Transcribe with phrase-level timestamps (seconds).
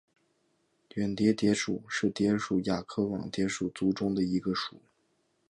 [0.95, 4.81] 远蛱蝶属是蛱蝶亚科网蛱蝶族中的一个属。